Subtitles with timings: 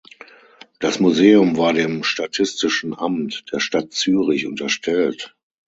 [0.79, 5.35] Das Museum war dem statistischen Amt der Stadt Zürich unterstellt.